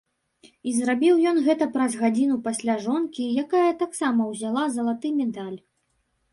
[0.69, 5.57] І зрабіў ён гэта праз гадзіну пасля жонкі, якая таксама ўзяла залаты медаль.